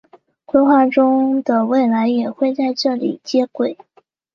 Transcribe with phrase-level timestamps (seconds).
[0.45, 3.77] 规划中的未来也会在这里接轨。